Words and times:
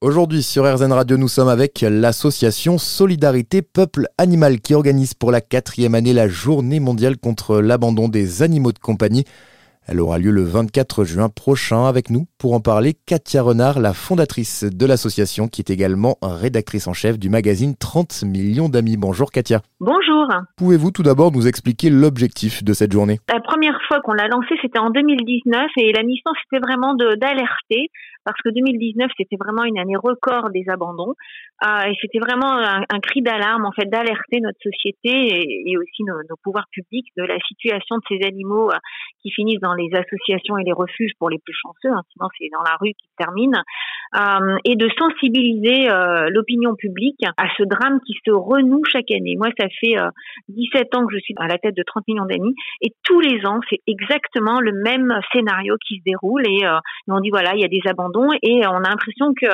Aujourd'hui 0.00 0.44
sur 0.44 0.62
RZN 0.62 0.92
Radio, 0.92 1.16
nous 1.16 1.26
sommes 1.26 1.48
avec 1.48 1.80
l'association 1.80 2.78
Solidarité 2.78 3.62
Peuple 3.62 4.06
Animal 4.16 4.60
qui 4.60 4.74
organise 4.74 5.14
pour 5.14 5.32
la 5.32 5.40
quatrième 5.40 5.96
année 5.96 6.12
la 6.12 6.28
journée 6.28 6.78
mondiale 6.78 7.16
contre 7.16 7.58
l'abandon 7.58 8.08
des 8.08 8.44
animaux 8.44 8.70
de 8.70 8.78
compagnie. 8.78 9.24
Elle 9.88 10.00
aura 10.00 10.18
lieu 10.18 10.30
le 10.30 10.44
24 10.44 11.02
juin 11.02 11.28
prochain 11.30 11.86
avec 11.86 12.10
nous 12.10 12.26
pour 12.38 12.52
en 12.52 12.60
parler. 12.60 12.94
Katia 13.06 13.42
Renard, 13.42 13.80
la 13.80 13.92
fondatrice 13.92 14.62
de 14.62 14.86
l'association, 14.86 15.48
qui 15.48 15.62
est 15.62 15.70
également 15.70 16.16
rédactrice 16.22 16.86
en 16.86 16.92
chef 16.92 17.18
du 17.18 17.28
magazine 17.28 17.74
30 17.74 18.22
millions 18.22 18.68
d'amis. 18.68 18.96
Bonjour 18.96 19.32
Katia. 19.32 19.62
Bonjour. 19.80 20.28
Pouvez-vous 20.58 20.90
tout 20.90 21.02
d'abord 21.02 21.32
nous 21.32 21.48
expliquer 21.48 21.90
l'objectif 21.90 22.62
de 22.62 22.72
cette 22.72 22.92
journée? 22.92 23.18
La 23.32 23.40
première 23.40 23.78
fois 23.88 24.00
qu'on 24.00 24.12
l'a 24.12 24.28
lancée, 24.28 24.54
c'était 24.60 24.78
en 24.78 24.90
2019 24.90 25.70
et 25.78 25.92
la 25.92 26.02
mission, 26.02 26.30
c'était 26.44 26.60
vraiment 26.60 26.94
d'alerter 26.94 27.88
parce 28.24 28.40
que 28.42 28.50
2019, 28.50 29.10
c'était 29.16 29.36
vraiment 29.36 29.64
une 29.64 29.78
année 29.78 29.96
record 29.96 30.50
des 30.50 30.64
abandons. 30.68 31.14
Euh, 31.64 31.90
et 31.90 31.94
c'était 32.00 32.18
vraiment 32.18 32.52
un, 32.52 33.00
cri 33.00 33.22
d'alarme, 33.22 33.64
en 33.64 33.72
fait, 33.72 33.86
d'alerter 33.86 34.40
notre 34.40 34.58
société 34.62 35.10
et, 35.10 35.76
aussi 35.76 36.04
nos, 36.04 36.36
pouvoirs 36.42 36.66
publics 36.70 37.08
de 37.16 37.24
la 37.24 37.38
situation 37.40 37.96
de 37.96 38.02
ces 38.08 38.26
animaux 38.26 38.70
euh, 38.70 38.78
qui 39.22 39.30
finissent 39.30 39.60
dans 39.60 39.74
les 39.74 39.90
associations 39.92 40.56
et 40.58 40.64
les 40.64 40.72
refuges 40.72 41.12
pour 41.18 41.30
les 41.30 41.38
plus 41.38 41.54
chanceux, 41.54 41.92
hein, 41.92 42.02
sinon 42.12 42.28
c'est 42.38 42.48
dans 42.52 42.62
la 42.62 42.76
rue 42.80 42.92
qu'ils 42.94 43.10
terminent, 43.18 43.58
euh, 44.16 44.56
et 44.64 44.76
de 44.76 44.88
sensibiliser 44.98 45.90
euh, 45.90 46.30
l'opinion 46.30 46.74
publique 46.76 47.20
à 47.36 47.46
ce 47.56 47.64
drame 47.64 48.00
qui 48.06 48.14
se 48.24 48.30
renoue 48.30 48.82
chaque 48.84 49.10
année. 49.10 49.34
Moi, 49.36 49.48
ça 49.58 49.66
fait 49.80 49.96
17 50.48 50.94
ans 50.94 51.06
que 51.06 51.14
je 51.14 51.20
suis 51.20 51.34
à 51.38 51.48
la 51.48 51.58
tête 51.58 51.74
de 51.76 51.82
30 51.82 52.06
millions 52.06 52.26
d'amis, 52.26 52.54
et 52.82 52.92
tous 53.02 53.20
les 53.20 53.44
ans, 53.46 53.60
c'est 53.68 53.80
exactement 53.86 54.60
le 54.60 54.72
même 54.72 55.12
scénario 55.32 55.76
qui 55.86 55.98
se 55.98 56.02
déroule, 56.04 56.46
et, 56.46 56.66
on 57.08 57.20
dit, 57.20 57.30
voilà, 57.30 57.54
il 57.54 57.60
y 57.60 57.64
a 57.64 57.68
des 57.68 57.82
abandons, 57.88 58.17
et 58.42 58.66
on 58.66 58.84
a 58.84 58.88
l'impression 58.88 59.32
que 59.34 59.46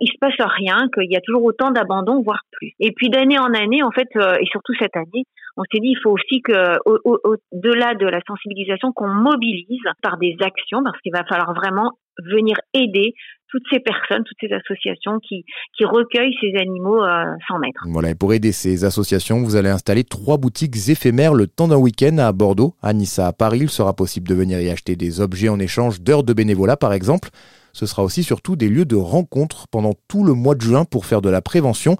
il 0.00 0.08
se 0.08 0.18
passe 0.20 0.34
rien, 0.38 0.88
qu'il 0.92 1.10
y 1.10 1.16
a 1.16 1.20
toujours 1.20 1.44
autant 1.44 1.70
d'abandon, 1.70 2.22
voire 2.22 2.42
plus. 2.52 2.72
Et 2.80 2.92
puis 2.92 3.08
d'année 3.08 3.38
en 3.38 3.52
année, 3.54 3.82
en 3.82 3.90
fait, 3.90 4.08
euh, 4.16 4.36
et 4.40 4.46
surtout 4.46 4.74
cette 4.78 4.96
année, 4.96 5.24
on 5.56 5.62
s'est 5.64 5.80
dit 5.80 5.88
il 5.88 5.98
faut 6.02 6.10
aussi 6.10 6.42
que, 6.42 6.78
au-delà 6.84 7.94
de 7.94 8.06
la 8.06 8.20
sensibilisation, 8.26 8.92
qu'on 8.92 9.08
mobilise 9.08 9.80
par 10.02 10.16
des 10.18 10.36
actions, 10.40 10.82
parce 10.84 10.98
qu'il 11.00 11.12
va 11.12 11.24
falloir 11.24 11.54
vraiment 11.54 11.92
venir 12.18 12.56
aider 12.74 13.14
toutes 13.48 13.62
ces 13.70 13.80
personnes, 13.80 14.22
toutes 14.24 14.36
ces 14.40 14.52
associations 14.52 15.18
qui, 15.18 15.44
qui 15.76 15.84
recueillent 15.84 16.36
ces 16.40 16.54
animaux 16.56 17.02
euh, 17.02 17.24
sans 17.48 17.58
maître. 17.58 17.82
Voilà, 17.88 18.10
et 18.10 18.14
pour 18.14 18.32
aider 18.32 18.52
ces 18.52 18.84
associations, 18.84 19.42
vous 19.42 19.56
allez 19.56 19.70
installer 19.70 20.04
trois 20.04 20.36
boutiques 20.36 20.76
éphémères 20.88 21.34
le 21.34 21.46
temps 21.46 21.66
d'un 21.66 21.76
week-end 21.76 22.16
à 22.18 22.32
Bordeaux, 22.32 22.74
à 22.82 22.92
Nice, 22.92 23.18
à 23.18 23.32
Paris. 23.32 23.60
Il 23.62 23.70
sera 23.70 23.94
possible 23.94 24.28
de 24.28 24.34
venir 24.34 24.60
y 24.60 24.70
acheter 24.70 24.94
des 24.94 25.20
objets 25.20 25.48
en 25.48 25.58
échange 25.58 26.00
d'heures 26.00 26.22
de 26.22 26.32
bénévolat, 26.32 26.76
par 26.76 26.92
exemple. 26.92 27.30
Ce 27.72 27.86
sera 27.86 28.02
aussi 28.02 28.22
surtout 28.22 28.56
des 28.56 28.68
lieux 28.68 28.84
de 28.84 28.96
rencontre 28.96 29.66
pendant 29.70 29.92
tout 30.08 30.24
le 30.24 30.34
mois 30.34 30.54
de 30.54 30.60
juin 30.60 30.84
pour 30.84 31.06
faire 31.06 31.22
de 31.22 31.30
la 31.30 31.40
prévention. 31.40 31.96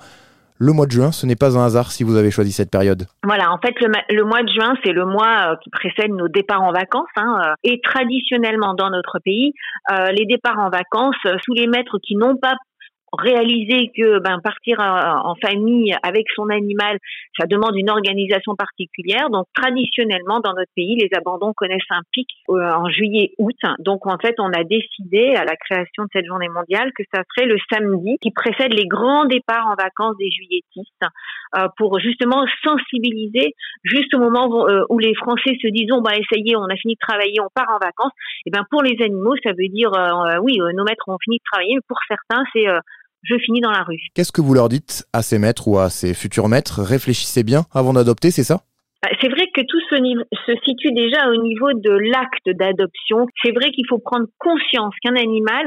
Le 0.62 0.74
mois 0.74 0.84
de 0.84 0.90
juin, 0.90 1.10
ce 1.10 1.24
n'est 1.24 1.36
pas 1.36 1.56
un 1.58 1.64
hasard 1.64 1.90
si 1.90 2.04
vous 2.04 2.18
avez 2.18 2.30
choisi 2.30 2.52
cette 2.52 2.70
période. 2.70 3.06
Voilà, 3.24 3.50
en 3.50 3.56
fait, 3.56 3.74
le, 3.80 4.24
mois 4.24 4.42
de 4.42 4.48
juin, 4.50 4.74
c'est 4.84 4.92
le 4.92 5.06
mois 5.06 5.52
euh, 5.52 5.56
qui 5.64 5.70
précède 5.70 6.10
nos 6.10 6.28
départs 6.28 6.60
en 6.60 6.70
vacances. 6.70 7.08
Hein, 7.16 7.38
euh, 7.42 7.54
et 7.64 7.80
traditionnellement, 7.82 8.74
dans 8.74 8.90
notre 8.90 9.20
pays, 9.24 9.54
euh, 9.90 10.10
les 10.10 10.26
départs 10.26 10.58
en 10.58 10.68
vacances, 10.68 11.16
sous 11.42 11.54
les 11.54 11.66
maîtres 11.66 11.96
qui 12.06 12.14
n'ont 12.14 12.36
pas 12.36 12.56
réaliser 13.18 13.90
que 13.96 14.18
ben, 14.20 14.40
partir 14.42 14.78
en 14.80 15.34
famille 15.42 15.94
avec 16.02 16.26
son 16.34 16.48
animal, 16.48 16.98
ça 17.38 17.46
demande 17.46 17.76
une 17.76 17.90
organisation 17.90 18.54
particulière. 18.54 19.30
Donc 19.30 19.46
traditionnellement 19.54 20.40
dans 20.40 20.54
notre 20.54 20.70
pays, 20.76 20.96
les 20.96 21.10
abandons 21.16 21.52
connaissent 21.56 21.90
un 21.90 22.02
pic 22.12 22.28
euh, 22.48 22.70
en 22.72 22.88
juillet-août. 22.88 23.56
Donc 23.78 24.06
en 24.06 24.18
fait, 24.18 24.34
on 24.38 24.52
a 24.52 24.64
décidé 24.64 25.34
à 25.36 25.44
la 25.44 25.56
création 25.56 26.04
de 26.04 26.08
cette 26.12 26.26
journée 26.26 26.48
mondiale 26.48 26.92
que 26.96 27.02
ça 27.12 27.22
serait 27.34 27.46
le 27.46 27.56
samedi 27.72 28.16
qui 28.20 28.30
précède 28.30 28.72
les 28.74 28.86
grands 28.86 29.24
départs 29.24 29.66
en 29.66 29.74
vacances 29.74 30.16
des 30.18 30.30
juilletistes 30.30 31.04
euh, 31.56 31.66
pour 31.76 31.98
justement 31.98 32.44
sensibiliser 32.62 33.54
juste 33.84 34.14
au 34.14 34.18
moment 34.18 34.68
euh, 34.68 34.84
où 34.88 34.98
les 34.98 35.14
Français 35.14 35.56
se 35.60 35.68
disent 35.68 35.92
on 35.92 36.02
va 36.02 36.16
essayer, 36.16 36.56
on 36.56 36.64
a 36.64 36.76
fini 36.76 36.94
de 36.94 37.06
travailler, 37.06 37.40
on 37.40 37.48
part 37.54 37.70
en 37.70 37.78
vacances. 37.84 38.12
Et 38.46 38.50
ben 38.50 38.64
pour 38.70 38.82
les 38.82 38.96
animaux, 39.02 39.34
ça 39.42 39.50
veut 39.50 39.68
dire 39.68 39.90
oui, 40.42 40.58
nos 40.74 40.84
maîtres 40.84 41.08
ont 41.08 41.18
fini 41.22 41.38
de 41.38 41.42
travailler, 41.50 41.74
mais 41.74 41.86
pour 41.86 41.98
certains, 42.08 42.44
c'est 42.52 42.66
je 43.22 43.34
finis 43.44 43.60
dans 43.60 43.70
la 43.70 43.82
rue. 43.82 43.98
Qu'est-ce 44.14 44.32
que 44.32 44.40
vous 44.40 44.54
leur 44.54 44.68
dites 44.68 45.06
à 45.12 45.22
ces 45.22 45.38
maîtres 45.38 45.68
ou 45.68 45.78
à 45.78 45.90
ces 45.90 46.14
futurs 46.14 46.48
maîtres? 46.48 46.82
Réfléchissez 46.82 47.42
bien 47.42 47.66
avant 47.72 47.92
d'adopter, 47.92 48.30
c'est 48.30 48.44
ça? 48.44 48.62
C'est 49.20 49.28
vrai 49.28 49.46
que 49.54 49.62
tout 49.62 49.80
se, 49.88 49.96
se, 49.96 50.52
situe 50.64 50.92
déjà 50.92 51.28
au 51.30 51.36
niveau 51.36 51.72
de 51.72 51.90
l'acte 51.90 52.50
d'adoption. 52.50 53.26
C'est 53.42 53.52
vrai 53.52 53.70
qu'il 53.70 53.86
faut 53.88 53.98
prendre 53.98 54.26
conscience 54.38 54.94
qu'un 55.02 55.16
animal, 55.16 55.66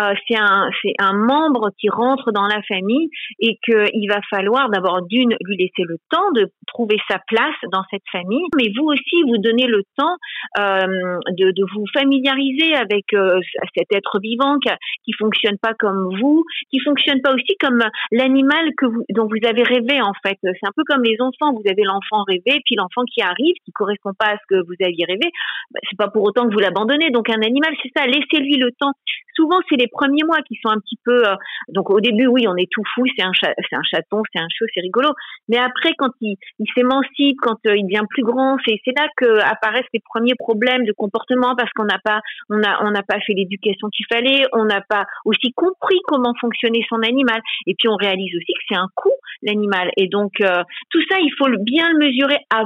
euh, 0.00 0.12
c'est 0.28 0.38
un, 0.38 0.68
un 0.98 1.12
membre 1.14 1.70
qui 1.78 1.88
rentre 1.88 2.30
dans 2.32 2.46
la 2.46 2.60
famille 2.68 3.08
et 3.40 3.58
qu'il 3.64 4.08
va 4.10 4.20
falloir 4.28 4.68
d'abord 4.68 5.00
d'une 5.06 5.34
lui 5.44 5.56
laisser 5.56 5.82
le 5.88 5.96
temps 6.10 6.30
de 6.34 6.50
trouver 6.66 6.96
sa 7.08 7.18
place 7.26 7.56
dans 7.72 7.84
cette 7.90 8.04
famille, 8.12 8.44
mais 8.56 8.70
vous 8.76 8.84
aussi 8.84 9.22
vous 9.28 9.38
donnez 9.38 9.66
le 9.66 9.82
temps 9.96 10.16
euh, 10.58 11.18
de, 11.38 11.52
de, 11.52 11.64
vous 11.74 11.86
familiariser 11.94 12.74
avec 12.74 13.14
euh, 13.14 13.40
cet 13.74 13.92
être 13.94 14.18
vivant 14.20 14.58
qui, 14.58 14.70
qui 15.04 15.12
fonctionne 15.12 15.56
pas 15.58 15.72
comme 15.78 16.14
vous, 16.20 16.44
qui 16.70 16.80
fonctionne 16.80 17.22
pas 17.22 17.32
aussi 17.32 17.56
comme 17.60 17.82
l'animal 18.12 18.70
que 18.76 18.86
vous, 18.86 19.04
dont 19.10 19.26
vous 19.26 19.48
avez 19.48 19.62
rêvé 19.62 20.02
en 20.02 20.12
fait. 20.24 20.36
C'est 20.42 20.66
un 20.66 20.74
peu 20.76 20.82
comme 20.86 21.02
les 21.02 21.16
enfants. 21.20 21.52
Vous 21.54 21.70
avez 21.70 21.82
l'enfant 21.82 22.24
rêvé, 22.26 22.60
puis 22.64 22.73
l'enfant 22.76 23.02
qui 23.12 23.22
arrive, 23.22 23.54
qui 23.64 23.72
correspond 23.72 24.12
pas 24.18 24.32
à 24.32 24.36
ce 24.36 24.46
que 24.48 24.60
vous 24.66 24.74
aviez 24.80 25.04
rêvé, 25.04 25.30
bah, 25.70 25.80
c'est 25.88 25.96
pas 25.96 26.08
pour 26.08 26.22
autant 26.22 26.48
que 26.48 26.52
vous 26.52 26.60
l'abandonnez. 26.60 27.10
Donc 27.10 27.30
un 27.30 27.42
animal, 27.42 27.74
c'est 27.82 27.90
ça, 27.96 28.06
laissez-lui 28.06 28.56
le 28.56 28.70
temps. 28.72 28.92
Souvent, 29.36 29.58
c'est 29.68 29.76
les 29.76 29.88
premiers 29.88 30.22
mois 30.24 30.40
qui 30.46 30.56
sont 30.62 30.70
un 30.70 30.78
petit 30.78 30.98
peu. 31.04 31.26
Euh, 31.26 31.34
donc 31.68 31.90
au 31.90 32.00
début, 32.00 32.26
oui, 32.26 32.46
on 32.46 32.56
est 32.56 32.70
tout 32.70 32.84
fou, 32.94 33.02
c'est 33.16 33.24
un, 33.24 33.32
c'est 33.34 33.76
un 33.76 33.82
chaton, 33.82 34.22
c'est 34.32 34.38
un 34.40 34.46
chiot, 34.48 34.66
c'est 34.72 34.80
rigolo. 34.80 35.10
Mais 35.48 35.58
après, 35.58 35.92
quand 35.98 36.10
il, 36.20 36.36
il 36.60 36.66
s'émancipe, 36.74 37.38
quand 37.42 37.58
euh, 37.66 37.76
il 37.76 37.84
devient 37.84 38.06
plus 38.08 38.22
grand, 38.22 38.56
c'est, 38.64 38.78
c'est 38.84 38.94
là 38.96 39.08
que 39.16 39.40
apparaissent 39.40 39.90
les 39.92 40.00
premiers 40.04 40.34
problèmes 40.38 40.84
de 40.84 40.92
comportement 40.92 41.56
parce 41.56 41.70
qu'on 41.72 41.84
n'a 41.84 41.98
pas, 42.04 42.20
on 42.48 42.62
a, 42.62 42.84
on 42.84 42.90
n'a 42.92 43.02
pas 43.02 43.18
fait 43.26 43.34
l'éducation 43.34 43.88
qu'il 43.88 44.06
fallait, 44.06 44.44
on 44.52 44.64
n'a 44.64 44.82
pas 44.88 45.04
aussi 45.24 45.52
compris 45.52 45.98
comment 46.06 46.32
fonctionnait 46.40 46.86
son 46.88 47.02
animal. 47.02 47.40
Et 47.66 47.74
puis 47.74 47.88
on 47.88 47.96
réalise 47.96 48.34
aussi 48.36 48.52
que 48.52 48.64
c'est 48.68 48.76
un 48.76 48.88
coût 48.94 49.12
l'animal. 49.42 49.90
Et 49.96 50.08
donc 50.08 50.40
euh, 50.40 50.62
tout 50.90 51.02
ça, 51.10 51.16
il 51.20 51.32
faut 51.38 51.48
bien 51.60 51.90
le 51.92 51.98
mesurer 51.98 52.38
avant 52.50 52.63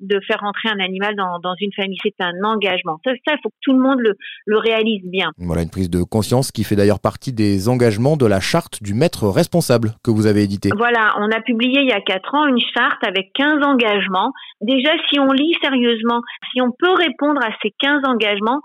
de 0.00 0.20
faire 0.26 0.42
entrer 0.42 0.68
un 0.68 0.80
animal 0.80 1.14
dans, 1.16 1.38
dans 1.40 1.54
une 1.60 1.72
famille. 1.72 1.98
C'est 2.02 2.20
un 2.20 2.32
engagement. 2.44 2.98
Ça, 3.04 3.12
il 3.12 3.38
faut 3.42 3.50
que 3.50 3.60
tout 3.62 3.72
le 3.72 3.80
monde 3.80 4.00
le, 4.00 4.16
le 4.46 4.58
réalise 4.58 5.02
bien. 5.04 5.30
Voilà 5.38 5.62
une 5.62 5.70
prise 5.70 5.90
de 5.90 6.02
conscience 6.02 6.52
qui 6.52 6.64
fait 6.64 6.76
d'ailleurs 6.76 7.00
partie 7.00 7.32
des 7.32 7.68
engagements 7.68 8.16
de 8.16 8.26
la 8.26 8.40
charte 8.40 8.82
du 8.82 8.94
maître 8.94 9.28
responsable 9.28 9.92
que 10.04 10.10
vous 10.10 10.26
avez 10.26 10.42
édité. 10.42 10.70
Voilà, 10.76 11.14
on 11.18 11.30
a 11.30 11.40
publié 11.40 11.80
il 11.82 11.88
y 11.88 11.92
a 11.92 12.00
quatre 12.00 12.34
ans 12.34 12.46
une 12.46 12.60
charte 12.74 13.02
avec 13.06 13.32
15 13.34 13.64
engagements. 13.64 14.32
Déjà, 14.60 14.90
si 15.08 15.18
on 15.18 15.32
lit 15.32 15.54
sérieusement, 15.62 16.20
si 16.52 16.60
on 16.60 16.70
peut 16.70 16.92
répondre 16.92 17.40
à 17.44 17.50
ces 17.62 17.72
15 17.78 18.02
engagements, 18.04 18.60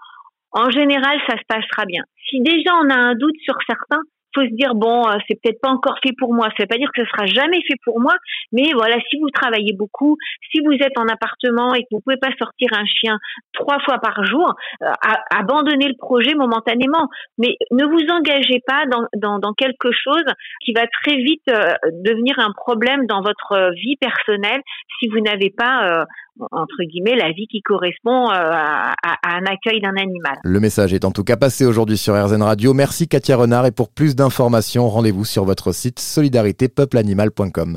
en 0.52 0.69
général, 0.69 1.19
ça 1.28 1.35
se 1.38 1.44
passera 1.47 1.85
bien. 1.85 2.03
Si 2.29 2.41
déjà 2.41 2.72
on 2.81 2.90
a 2.90 2.96
un 2.96 3.16
doute 3.16 3.35
sur 3.44 3.56
certains, 3.67 4.02
faut 4.35 4.41
se 4.41 4.56
dire 4.56 4.75
bon, 4.75 5.07
euh, 5.07 5.16
c'est 5.28 5.40
peut-être 5.41 5.62
pas 5.62 5.69
encore 5.69 5.97
fait 6.03 6.13
pour 6.18 6.34
moi. 6.34 6.47
Ça 6.57 6.63
veut 6.63 6.68
pas 6.68 6.78
dire 6.78 6.91
que 6.94 7.03
ce 7.03 7.09
sera 7.09 7.25
jamais 7.25 7.62
fait 7.68 7.78
pour 7.84 8.00
moi, 8.00 8.13
mais 8.51 8.72
voilà, 8.73 8.97
si 9.09 9.18
vous 9.19 9.29
travaillez 9.29 9.73
beaucoup, 9.73 10.18
si 10.51 10.59
vous 10.63 10.73
êtes 10.73 10.97
en 10.97 11.07
appartement 11.07 11.73
et 11.73 11.81
que 11.84 11.88
vous 11.91 12.01
pouvez 12.01 12.18
pas 12.18 12.31
sortir 12.38 12.69
un 12.73 12.85
chien 12.85 13.18
trois 13.53 13.79
fois 13.79 13.97
par 14.00 14.25
jour, 14.25 14.53
euh, 14.84 14.88
abandonnez 15.31 15.88
le 15.88 15.97
projet 15.97 16.35
momentanément. 16.35 17.07
Mais 17.38 17.56
ne 17.72 17.85
vous 17.85 18.12
engagez 18.12 18.62
pas 18.68 18.84
dans, 18.85 19.53
quelque 19.57 19.91
chose 19.91 20.25
qui 20.66 20.73
va 20.73 20.85
très 21.02 21.16
vite 21.16 21.47
euh, 21.47 21.73
devenir 22.03 22.38
un 22.40 22.52
problème 22.52 23.06
dans 23.07 23.22
votre 23.22 23.72
vie 23.73 23.96
personnelle 23.96 24.62
si 25.00 25.07
vous 25.07 25.22
n'avez 25.22 25.50
pas 25.50 26.06
entre 26.52 26.84
guillemets, 26.84 27.16
la 27.16 27.31
vie 27.31 27.47
qui 27.47 27.62
correspond 27.62 28.28
à, 28.29 28.94
un 29.23 29.46
accueil 29.46 29.81
d'un 29.81 29.96
animal. 29.96 30.38
Le 30.44 30.59
message 30.59 30.94
est 30.94 31.06
en 31.06 31.12
tout 31.12 31.23
cas 31.23 31.38
passé 31.38 31.66
aujourd'hui 31.66 31.97
sur 31.97 32.13
RZN 32.13 32.41
Radio. 32.41 32.73
Merci 32.73 33.07
Katia 33.07 33.38
Renard 33.38 33.66
et 33.66 33.72
pour 33.72 33.90
plus 33.90 34.16
d'informations, 34.25 34.90
rendez-vous 34.90 35.24
sur 35.24 35.46
votre 35.46 35.72
site 35.72 36.00
solidaritépeupleanimal.com. 36.00 37.73